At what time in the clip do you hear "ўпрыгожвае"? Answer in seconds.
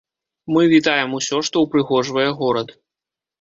1.65-2.25